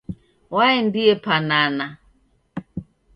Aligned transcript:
Waendie 0.55 1.15
panana. 1.25 1.87